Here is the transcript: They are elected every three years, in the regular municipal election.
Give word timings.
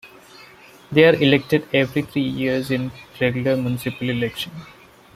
They 0.91 1.03
are 1.03 1.13
elected 1.13 1.67
every 1.71 2.01
three 2.01 2.23
years, 2.23 2.71
in 2.71 2.89
the 2.89 2.93
regular 3.27 3.55
municipal 3.55 4.09
election. 4.09 4.51